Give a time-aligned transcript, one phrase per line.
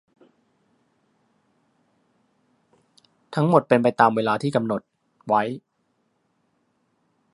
[3.35, 4.81] ทั้งหมดเป็นไปตามเวลาที่กำหดน
[5.27, 5.41] ไว้